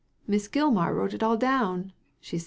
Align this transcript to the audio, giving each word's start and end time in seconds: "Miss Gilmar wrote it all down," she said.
"Miss 0.27 0.47
Gilmar 0.47 0.95
wrote 0.95 1.13
it 1.13 1.21
all 1.21 1.37
down," 1.37 1.93
she 2.19 2.39
said. 2.39 2.39